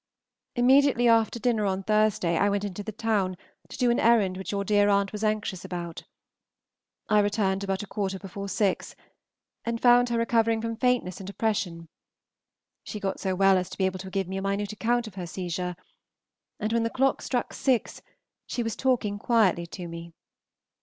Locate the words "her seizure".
15.13-15.75